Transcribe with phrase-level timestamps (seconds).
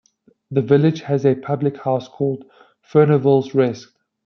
[0.49, 2.45] The village has a public house called
[2.91, 3.91] 'Fernaville's Rest'.